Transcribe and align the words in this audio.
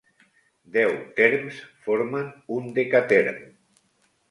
Deu 0.77 0.93
"therms" 1.25 1.59
formen 1.85 2.33
un 2.59 2.75
"decatherm". 2.81 3.39